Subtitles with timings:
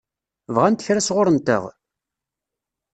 [0.55, 1.63] Bɣant kra sɣur-nteɣ?